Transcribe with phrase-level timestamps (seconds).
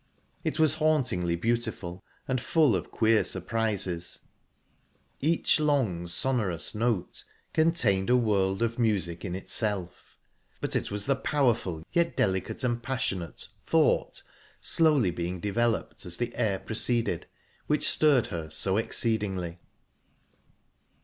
[0.43, 4.21] It was hauntingly beautiful, and full of queer surprises;
[5.19, 10.17] each long, sonorous note contained a world of music in itself,
[10.59, 14.23] but it was the powerful, yet delicate and passionate thought
[14.59, 17.27] slowly being developed as the air proceeded
[17.67, 19.59] which stirred her so exceedingly.